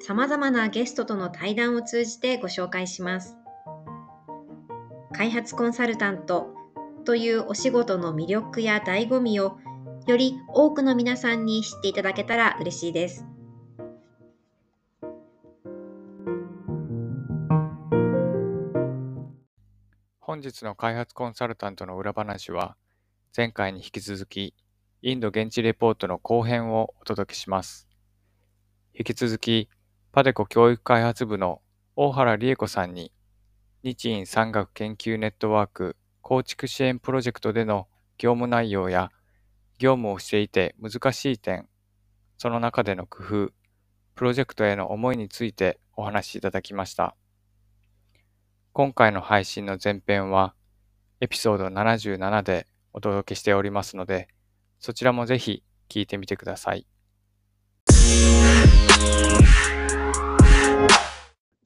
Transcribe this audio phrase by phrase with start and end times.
[0.00, 3.36] 様々なゲストとの対談を通じてご紹介します。
[5.12, 6.54] 開発コンサルタント
[7.04, 9.58] というお仕事の魅力や醍醐味を
[10.06, 13.26] より多くの皆さんに知っていただけたら嬉しいです。
[20.20, 22.76] 本日の開発コンサルタントの裏話は
[23.36, 24.54] 前回に引き続き
[25.02, 27.88] インド現地レポートの後編をお届けします。
[28.94, 29.68] 引き続き
[30.18, 31.62] パデコ教育開発部の
[31.94, 33.12] 大原理恵子さんに
[33.84, 37.86] 日印産学研究ネットワーク構築支援プロジェクトでの
[38.18, 39.12] 業務内容や
[39.78, 41.68] 業務をしていて難しい点、
[42.36, 43.52] その中での工夫、
[44.16, 47.14] プロジェクトへの思いについてお話しいただきました。
[48.72, 50.52] 今回の配信の前編は
[51.20, 54.26] エピソード77でお届けしておりますので、
[54.80, 56.88] そちらもぜひ聞いてみてください。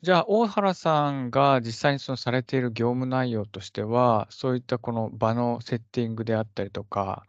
[0.03, 7.25] じゃあ、大原さんが実際にそのされている業務内容としては、そういったこの場のセッティングであったりとか、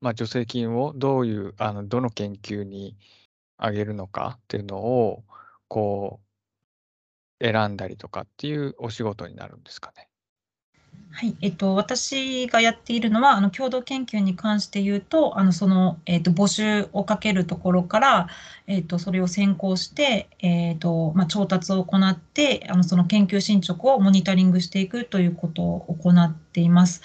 [0.00, 2.96] まあ、助成金をどういう、あの、どの研究に
[3.58, 5.24] あげるのかっていうのを、
[5.68, 6.26] こう、
[7.40, 10.08] 選んだりとかっていうお仕事になるんですかね？
[11.16, 18.28] はい、えっと、私がやっているのは、あの共同研究に関して言うと、あのその、えっと、募集をかけるところから、
[18.66, 27.00] えっと、それを先行して、えっとまあ、調達を行って、あのその研究進捗をモニタリングしていくということを行っています。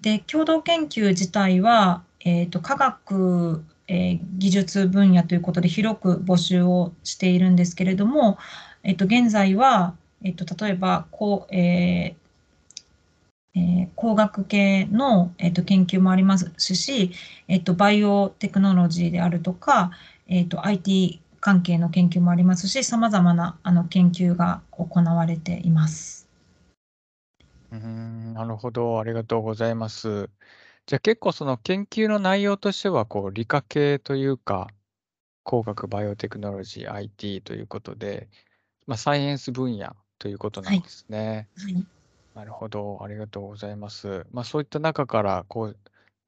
[0.00, 8.36] で、共同研究自体は、えっと、科学、え、技術分野ということで広く募集をしているんですけれども、
[8.82, 9.94] えっと、現在は、
[10.24, 12.23] えっと、例えばこう、えー
[13.56, 17.12] えー、工学系の、えーと、研究もありますし、
[17.46, 19.92] えーと、バイオテクノロジーであるとか、
[20.26, 26.26] えーと、IT 関係の研究もありますし、さまざまなあの研究が行われています。
[27.70, 30.30] うんなるほど、ありがとうございます。
[30.86, 34.68] じゃあ結構その研究の内容としてはこう理科系というか
[35.42, 38.28] 工学バイオテクノロジー IT ということで、
[38.86, 41.48] まあ、サイエンス分野ということなんですね。
[41.56, 41.93] はい、はい
[42.34, 44.26] なるほど、ありがとうございます。
[44.32, 45.78] まあ、そういった中から、こう、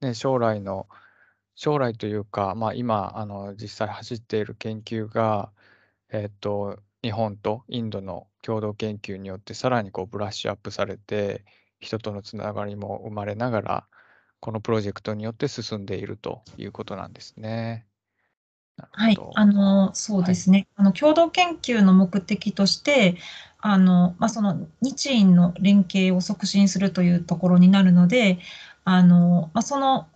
[0.05, 0.87] ね、将来の
[1.57, 5.51] 将来というか、まあ、今、あの、実際走っている研究が、
[6.09, 11.43] えっと、日本とインドの共同研究によってさらにこうブラッシュアップされて、
[11.79, 13.87] 人とのつながりも生まれながら、
[14.39, 17.87] このプロジェクトによって進んでいるということなんですね。
[18.91, 20.67] はい、あの、そうですね。
[20.75, 23.17] あの、共同研究の目的として、
[23.59, 28.39] あの、まあ、その日印の連携を促進するというところになるので、
[28.83, 30.07] あの、まあ、その、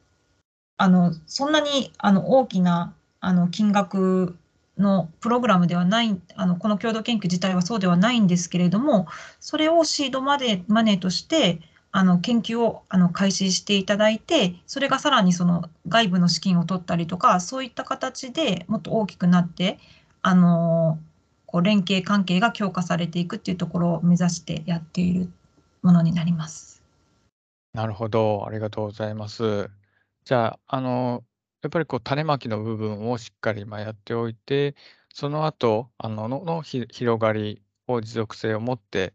[0.77, 4.35] あの、そんなにあの大きなあの金額
[4.77, 9.07] のプログラムではない、あのこの共同研究自体はそうではないんですけれども、
[9.39, 19.77] それをシードマネマネーとしてあの研究をあの開始していただいて、それがさらにその外部の資金を取ったりとか、そういった形でもっと大きくなって、
[20.21, 20.99] あの
[21.51, 25.29] こう連携関係が強化されていくっていうところを目指してやっている
[25.81, 26.81] ものになります。
[27.73, 29.69] なるほど、ありがとうございます。
[30.23, 31.25] じゃあ、あの、
[31.61, 34.75] やっぱりこう種まきの部分をしっかりまやっておいて、
[35.13, 39.13] その後、あのの広がりを持続性を持って、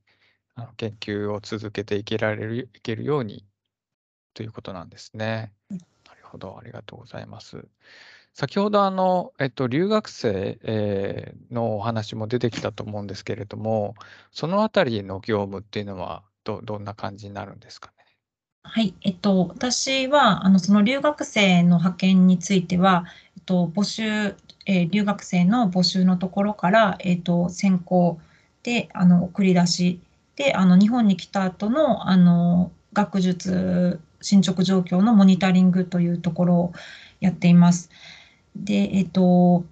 [0.57, 3.47] あの研究を続けていけられるいけるように
[4.35, 5.55] ということなんですね。
[6.07, 7.67] なるほど、ありがとうございます。
[8.39, 13.95] 先ほどあの、えっと、留学生、えーのお話も出てきたと思うんですけれども、
[14.31, 18.05] そのあたりの業務っていうのはどどんな感じになるんですかね？
[18.63, 23.07] はい、えっと、私はあのその留学生の派遣については、
[23.37, 24.05] えっと、募集、
[24.67, 28.21] えー留学生の募集のところから、えっと、選考
[28.63, 30.01] で、あの、送り出し
[30.37, 36.73] で、あの、日本に来た後の、あの、学術進捗状況のモニタリングというところを
[37.21, 37.91] やっています。
[38.65, 39.65] で、えっと、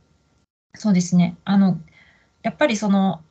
[0.77, 1.37] そうですね。
[1.45, 1.79] あの、
[2.43, 3.23] やっぱりその、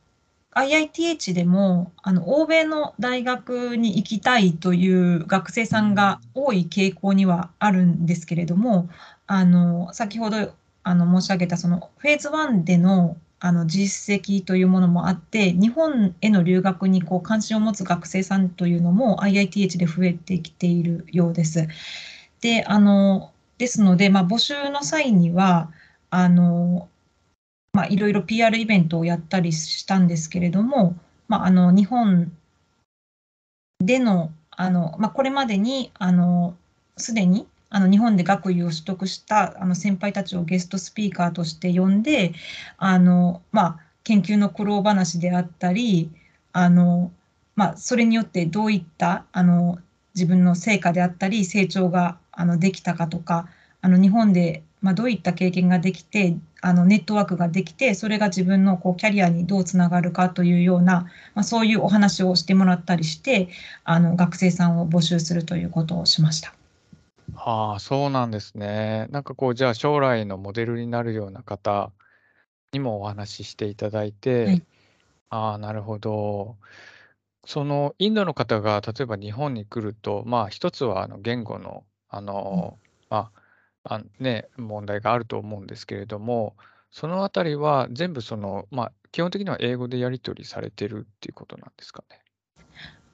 [0.54, 8.88] IITH でも、あの、欧米の大学に行きたいという学生さんが多い傾向にはあるんですけれども、
[9.26, 10.54] あの、先ほど、
[10.84, 21.68] あの、申し上げた、その、フェーズ1での、あの、実績というものもあって、日本への留学にこう関心を持つ学生さんというのも IITH で増えてきているようです。
[22.40, 25.70] で、あの、ですので、まあ、募集の際には、
[26.10, 26.88] あの、
[27.72, 30.96] まあ、いろいろ PR イベントをやったりしたんですけれども、
[31.28, 32.32] まあ、あの、日本
[33.80, 36.56] での、あの、まあ、これまでに、あの、
[36.96, 42.32] すでに、あの、日本で学位を取得した、あの、先輩たちをゲストスピーカーとして呼んで、
[42.78, 46.10] あの、まあ、研究の苦労話であったり、
[46.52, 47.12] あの、
[47.56, 49.78] まあ、それによってどういった、あの、
[50.14, 53.48] 自分の成果であったり、成長が、あの、できたかとか、
[53.80, 63.48] あの、日本で、まあ、どういった経験ができて、あの、ネットワークができて、それが自分の、こう、キャリアにどうつながるかというような、まあ、そういうお話をしてもらったりして、
[63.84, 66.54] あの、学生さんを募集するということをしました。
[67.34, 69.06] ああ、そうなんですね。
[69.10, 71.92] なんかこう、じゃあ将来のモデルになるような方
[72.72, 74.12] にもお話ししていただい
[74.44, 74.62] はい。
[74.62, 74.64] て、
[75.30, 76.58] ああ、なるほど。
[77.46, 81.86] そのインドの方が例えば日本に来ると、まあ一つはあの言語の、
[82.16, 82.26] あうん。
[82.26, 82.78] の、
[83.10, 83.30] ま
[83.84, 86.56] あ、あね、問題があると思うんですけれども、
[86.90, 92.20] そのあたりは全部その、まあ基本的には英語でやり取りされてるっていうことなんですかね？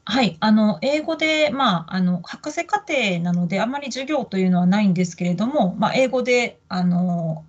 [0.06, 7.44] はい、あの、英語で、まあ、あの、博士課程なので、あまり授業というのはないんですけれども、まあ、英語で、あの、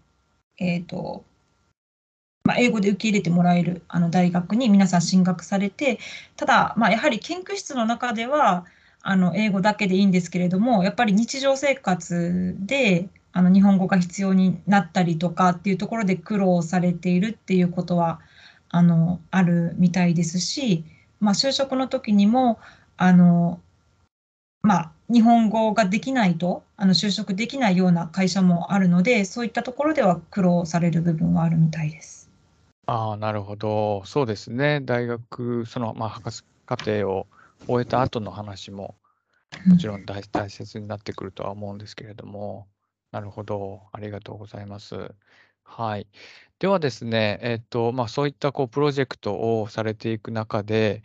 [0.57, 1.23] えっと、
[2.43, 5.99] まあ、英語で受け入れてもらえるあの大学に皆さん進学されて、
[6.35, 8.65] ただ、まあ、やはり研究室の中では、
[9.03, 18.19] あの、英語だけでいいんですけれども、やっぱり日常生活で、あの、日本語が必要になったりとかっていうところで苦労されているっていうことは、
[18.69, 20.83] あの、あるみたいですし、
[21.19, 22.59] まあ、就職の時にも、
[22.97, 23.59] あの、
[24.63, 32.29] まあ、日本語ができないと、あの、就職できないような会社もあるので、そういったところでは苦労される部分はあるみたいです。
[32.85, 34.03] あ、なるほど。
[34.05, 34.81] そうですね。
[34.81, 37.25] 大学、その、まあ、博士課程を
[37.67, 38.97] 終えた後の話も、
[39.65, 42.67] もちろん大大切になってくるとは思うんですけれども、
[43.11, 43.83] なるほど。
[43.91, 45.13] ありがとうございます。
[45.63, 46.07] はい。
[46.59, 51.03] ではですね、えっと、まあ、そういったこうプロジェクトをされていく中で、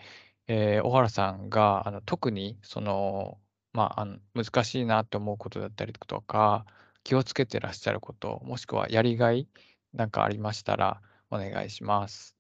[0.49, 3.39] えー小原さんがあの特にその、
[3.73, 6.67] まあ、あの難しいなと思うことだったりとか、
[7.05, 9.49] 気をつけてらっしゃること、もしくはやりがい
[9.93, 11.01] なんかありましたら
[11.31, 12.37] お願いします。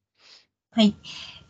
[0.71, 0.95] はい。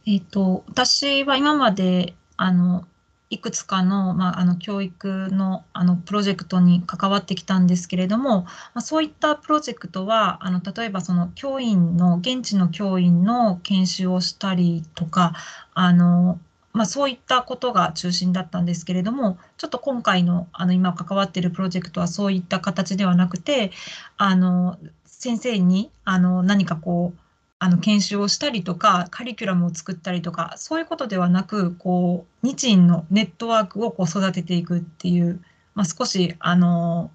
[0.06, 2.86] えっと、私は今まで、あの、
[3.28, 15.34] いくつかの、まあ、あの、教育の、あの、プロジェクトに関わってきたんですけれども、まあ、そういったプロジェクトは、あの、例えばその教員の、現地の教員の研修をしたりとか、
[15.74, 16.38] あの、
[16.72, 23.72] まあ、そういったことが中心だったんですけれども、ちょっと今回の、あの、今関わっているプロジェクトはそういった形ではなくて、
[24.18, 27.18] あの、先生に、あの、何かこう、
[27.58, 35.42] あの研修をしたりとか、カリキュラムを作ったりとか、そういうことではなく、こう、日印のネットワークをこう育てていくっていう、
[35.74, 37.10] まあ、少し、あの、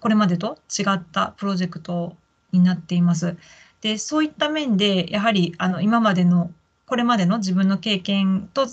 [0.00, 2.16] これまでと違ったプロジェクト
[2.52, 3.36] になっています。
[3.80, 6.50] で、そういった面で、やはり、あの、今までの、
[6.86, 8.66] これまでの自分の経験と、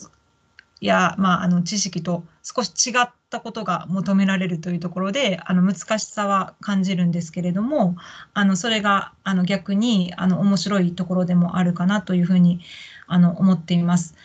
[0.87, 7.95] や、まあ、あの、知識と少し違ったことが求められるというところで、あの、難しさは感じるんですけれども、
[8.33, 12.61] あの、それが、あの、逆に、あの、面白いところでもあるかなというふうに、
[13.07, 14.15] あの、思っています。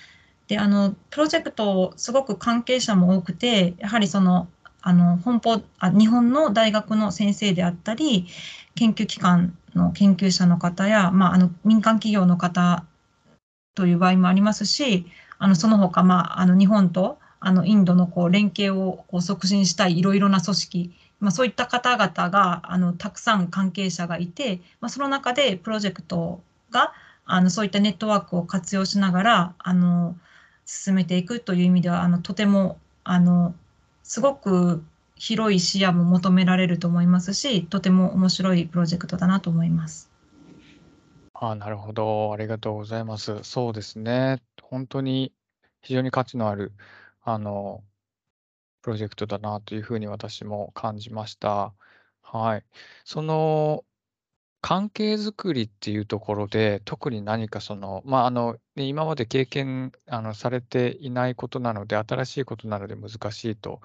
[0.48, 4.48] で、あの、プロジェクト、すごく関係者も多くて、やはりその、
[4.80, 8.28] あの、本邦、あ、日本の大学の先生であったり、
[8.76, 12.84] 研究機関の研究者の方や、まあ、あの、民間企業の方
[13.74, 15.06] という場合もありますし、
[15.38, 26.92] あの、その他、まあ、あの、日本と、あの、インドのこう、連携をこう促進したいいろいろな組織、まあ、そういった方々が、あの、たくさん関係者がいて、まあ、その中でプロジェクトが、
[27.24, 30.16] あの、そういったネットワークを活用しながら、あの、
[30.64, 33.54] 進めていくという意味では、あの、とても、あの、
[34.02, 34.84] すごく
[35.16, 40.10] 広い視野も求められると思いますし、とても面白いプロジェクトだなと思います。
[41.40, 42.32] あ、なるほど。
[42.32, 43.42] ありがとうございます。
[43.44, 44.42] そうですね。
[44.62, 45.34] 本当に
[45.82, 46.72] 非常に価値のある、
[47.22, 47.84] あの、
[48.82, 51.74] プロジェクトだなというふうに私も感じました。
[52.22, 52.64] はい。
[53.04, 53.84] その
[54.62, 63.80] 関係づくりっていうところで、特に何かその、まあ、あの、ね、今まで経験、あの、されていないことなので、新しいことなので難しいと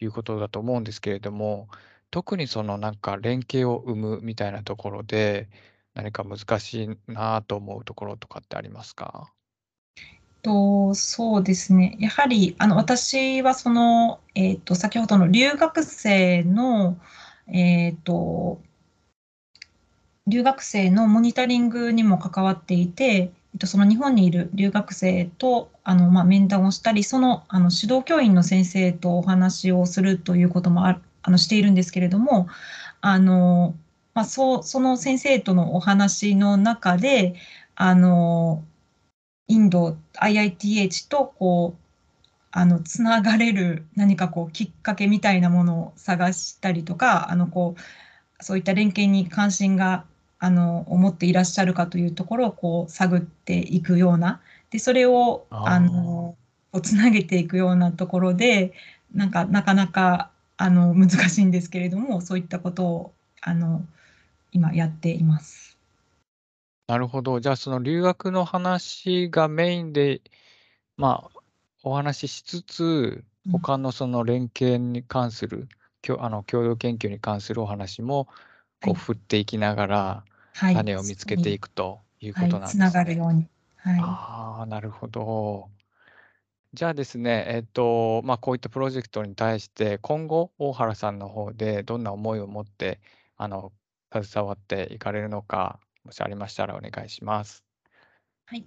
[0.00, 1.68] いうことだと思うんですけれども、
[2.10, 5.48] 特にそのなんか連携を生むみたいなところで、
[5.94, 9.32] 何か難しいなと思うところとかってありますか？
[10.42, 11.96] と、そうですね。
[12.00, 16.98] やはり、あの、私はその、えっと、先ほどの留学生の、
[17.46, 18.60] えっと
[20.28, 23.24] 留学生のモニタリングにも関わっていて、え
[23.56, 32.46] っと、その日本にいる留学生とあの、まあ、面談をしたり、そのあの指導教員の先生とお話をするということもああのしているんですけれども、
[33.00, 33.74] あの
[34.14, 37.34] まあ、そうその先生とのお話の中で、
[37.74, 38.62] あの
[39.48, 41.82] インド IITH とこう
[42.52, 50.04] あのつながれる何かこうきっかけみたいなものを探したりとかあのこうそういった連携に関心が
[50.38, 54.40] あの思っていらっしゃるかというところをこう探っていくような。
[54.70, 56.34] でそれをあの
[56.82, 58.72] つなげていくようなところで
[59.14, 63.84] なんかなかなかあの難しいんですけれどもそういったことをあの
[64.52, 65.78] 今やっています。
[66.86, 67.40] なるほど。
[67.40, 70.20] じゃあその留学の話がメインで、
[70.96, 71.40] まあ、
[71.82, 75.68] お話ししつつ、他のその連携に関する、
[76.02, 78.28] きょあの共同研究に関するお話も
[78.84, 82.84] こう振っていきながら、はい、種を見つけていくということなんですね。
[82.84, 83.48] はい、つながるように。
[83.78, 85.70] はい、ああ、なるほど。
[86.74, 93.00] じゃあですね、えっと、まあ、こういったプロジェクトに対して、今後、大原さんの方でどんな思いを持って、
[93.36, 93.72] あの、
[94.12, 97.64] 携わっていかれるのか、もしありましたらお願いします。
[98.46, 98.66] はい。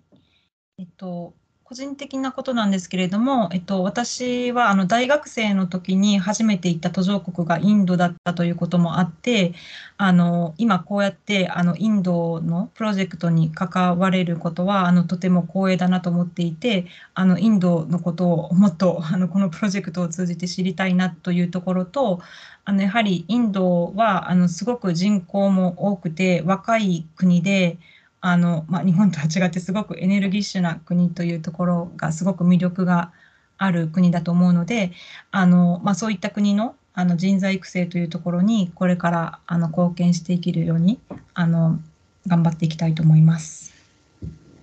[0.77, 1.35] えっと、
[1.75, 9.53] 個人的なことなんですけれども、えっと、私はあの大学生の時に初めて行った途上国がインドだったということもあって
[9.97, 22.21] あの今こうやってあのインドのプロジェクトに関われることはあのとても光栄だなと思っていてあのインドのことをもっと あのこのプロジェクトを通じて知りたいなというところと
[22.63, 27.79] あのやはりインドはあのすごく人口も多くて若い国で
[28.27, 33.11] あの、まあ、日本とは違ってすごくエネルギッシュな国というところがすごく魅力が
[33.59, 34.93] ある国だと思うので
[35.29, 40.99] あの、まあ、そういった国のあの人材育成というところにこれからあの貢献していけるように
[41.35, 41.77] あの
[42.25, 43.75] 頑張っていきたいと思います。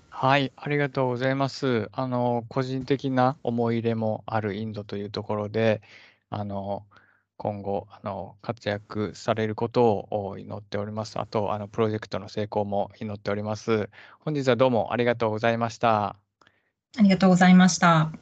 [0.08, 1.90] はい、ありがとうございます。
[1.92, 5.82] あの個人的な思い入れもあるインドというところで、
[6.30, 6.84] あの
[7.42, 11.18] 今後、あの、活躍されることを祈っております。
[11.18, 13.90] あと、あの、プロジェクトの成功も祈っております。
[14.20, 16.14] 本日はどうもありがとうございました。
[16.96, 18.12] ありがとうございました。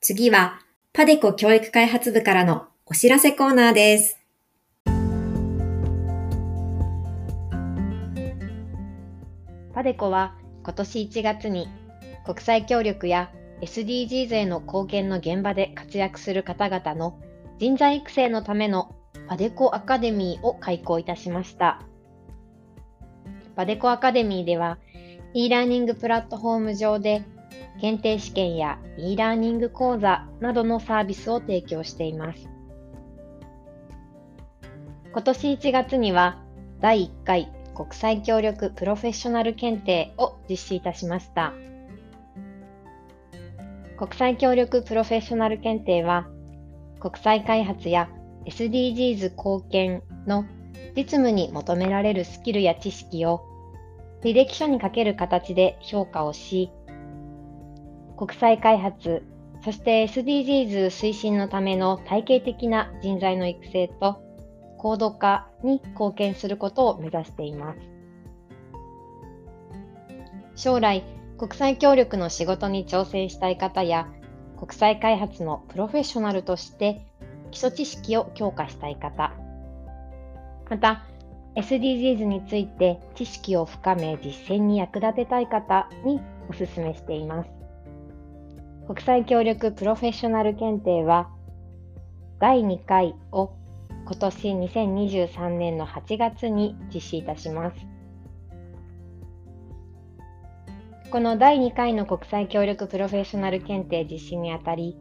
[0.00, 0.58] 次は、
[0.92, 4.17] パデコ教育開発部からのお知らせコーナーです。
[9.78, 11.68] パデコは今年1月に
[12.26, 13.30] 国際協力や
[13.60, 17.20] SDGs への貢献の現場で活躍する方々の
[17.60, 18.96] 人材育成のための
[19.28, 21.80] パデコアカデミーを開講いたしました。
[23.54, 24.78] パデコアカデミーでは
[25.32, 27.22] e ラーニングプラットフォーム上で
[27.80, 32.48] 検定試験や e ラーニング講座などのサービスを提供しています。
[35.12, 36.42] 今年1月には
[36.80, 41.52] 第1回国際協力プロフェッショナル検定を実施いたしました。
[43.96, 46.26] 国際協力プロフェッショナル検定は、
[46.98, 48.10] 国際開発や
[48.46, 50.44] SDGs 貢献の
[50.96, 53.44] 実務に求められるスキルや知識を
[54.24, 56.72] 履歴書に書ける形で評価をし、
[58.16, 59.22] 国際開発、
[59.64, 64.27] そして SDGs 推進のための体系的な人材の育成と
[64.78, 67.78] 高度化に貢献することを目指しています。
[70.54, 71.04] 将来、
[71.36, 74.08] 国際協力の仕事に挑戦したい方や、
[74.58, 77.00] 国際開発のプロフェッショナルとして
[77.52, 79.32] 基礎知識を強化したい方、
[80.70, 81.04] また、
[81.54, 87.50] SDGs について知識を深め実践に役立てたい方にお勧めしています。
[88.86, 91.28] 国際協力プロフェッショナル検定は
[92.40, 93.52] 第2回を
[94.08, 97.76] 今年2023年の8月に実施いたします。
[101.10, 104.96] この第2回の国際協力プロフェッショナル検定実施にあたり、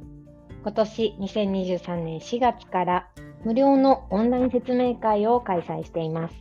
[0.61, 3.07] 今年2023年4月から
[3.45, 6.35] 無料のオンライン説明会を開催しています。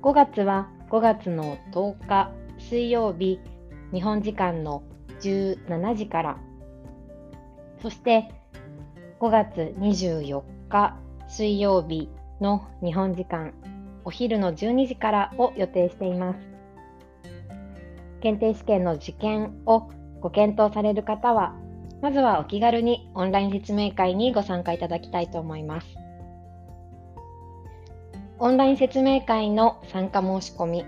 [0.00, 3.40] 5月は5月の10日水曜日、
[3.92, 4.82] 日本時間の
[5.20, 6.38] 17時から、
[7.82, 8.30] そして
[9.18, 10.96] 5月24日
[11.28, 13.54] 水曜日の日本時間
[14.04, 16.38] お昼の12時からを予定しています。
[18.20, 21.54] 検定試験の受験をご検討される方は、
[22.02, 25.86] まずはお気軽にオンライン説明会にご参加いただきたいと思います。
[28.38, 30.84] オンライン説明会の参加申し込み、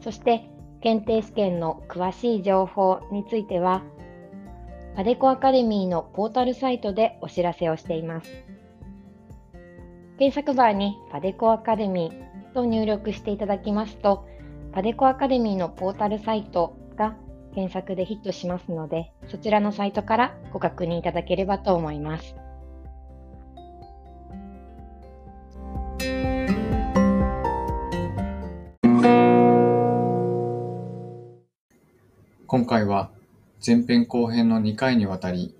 [0.00, 0.48] そして
[0.80, 3.82] 検定試験の詳しい情報については、
[4.96, 8.30] パデコアカデミーのポータルサイトでお知らせをしています。
[10.18, 14.26] 検索バーにパデコアカデミーと入力していただきますと、
[14.72, 17.14] パデコアカデミーのポータルサイトが
[17.54, 22.34] 検索でヒットしますので、そちらのサイトからご確認いただければと思います。
[32.46, 33.10] 今回は
[33.66, 35.56] 前編後編の2回にわたり、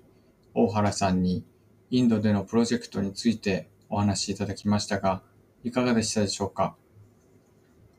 [0.53, 1.43] 大原さんに
[1.89, 5.21] インドでのプロジェクトについてお話しいただきましたが、
[5.65, 6.77] いかがでしたでしょうか？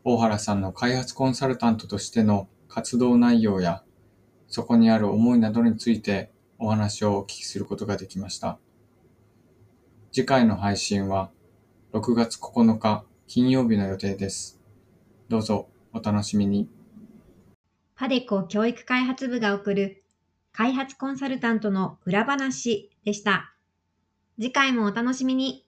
[0.05, 3.83] 大原さんの開発コンサルタントとしての活動内容や、
[4.47, 8.59] そこにある思いなどについてお話をお聞きすることができました。
[10.11, 11.31] 次回の配信は
[11.93, 14.59] 6月9日金曜日の予定です。
[15.29, 16.67] どうぞお楽しみに。
[17.99, 20.05] パデコ教育開発部が送る
[20.53, 23.53] 開発コンサルタントの裏話でした。
[24.37, 25.68] 次回もお楽しみに。